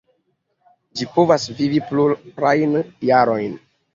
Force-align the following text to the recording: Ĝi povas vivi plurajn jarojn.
Ĝi 1.01 1.07
povas 1.17 1.45
vivi 1.59 1.83
plurajn 1.91 2.75
jarojn. 3.13 3.55